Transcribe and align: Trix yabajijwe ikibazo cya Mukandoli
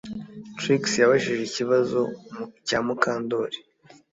Trix 0.57 0.81
yabajijwe 1.01 1.43
ikibazo 1.49 2.01
cya 2.67 2.79
Mukandoli 2.85 3.57